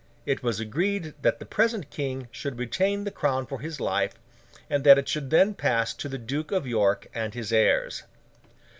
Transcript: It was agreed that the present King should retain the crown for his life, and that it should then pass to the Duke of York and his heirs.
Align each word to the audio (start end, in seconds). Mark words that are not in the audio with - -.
It 0.25 0.41
was 0.41 0.59
agreed 0.59 1.13
that 1.21 1.37
the 1.37 1.45
present 1.45 1.91
King 1.91 2.27
should 2.31 2.57
retain 2.57 3.03
the 3.03 3.11
crown 3.11 3.45
for 3.45 3.59
his 3.59 3.79
life, 3.79 4.15
and 4.67 4.83
that 4.83 4.97
it 4.97 5.07
should 5.07 5.29
then 5.29 5.53
pass 5.53 5.93
to 5.93 6.09
the 6.09 6.17
Duke 6.17 6.51
of 6.51 6.65
York 6.65 7.05
and 7.13 7.35
his 7.35 7.53
heirs. 7.53 8.01